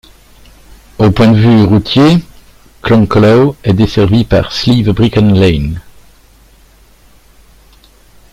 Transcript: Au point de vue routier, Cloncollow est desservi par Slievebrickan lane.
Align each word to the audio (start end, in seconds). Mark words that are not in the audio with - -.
Au 0.97 1.11
point 1.11 1.27
de 1.31 1.37
vue 1.37 1.61
routier, 1.61 2.17
Cloncollow 2.81 3.55
est 3.63 3.73
desservi 3.75 4.23
par 4.23 4.51
Slievebrickan 4.51 5.31
lane. 5.35 5.79